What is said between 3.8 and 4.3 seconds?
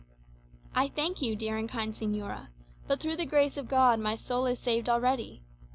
my